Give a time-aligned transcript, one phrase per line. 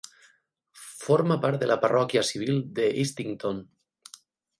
[1.01, 3.61] Forma part de la parròquia civil de Eastington.